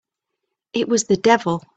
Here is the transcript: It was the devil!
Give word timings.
It 0.73 0.89
was 0.89 1.03
the 1.03 1.15
devil! 1.15 1.61